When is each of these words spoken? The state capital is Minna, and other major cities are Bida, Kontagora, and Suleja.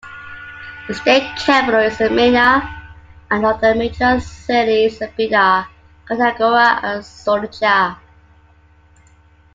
The 0.87 0.95
state 0.95 1.31
capital 1.37 1.79
is 1.81 1.99
Minna, 1.99 2.67
and 3.29 3.45
other 3.45 3.75
major 3.75 4.19
cities 4.19 4.99
are 4.99 5.09
Bida, 5.09 5.67
Kontagora, 6.09 6.83
and 6.83 7.03
Suleja. 7.03 7.97